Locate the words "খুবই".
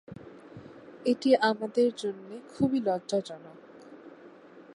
2.49-2.79